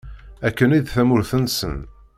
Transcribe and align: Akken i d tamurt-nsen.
Akken 0.47 0.75
i 0.77 0.79
d 0.79 0.85
tamurt-nsen. 0.93 1.75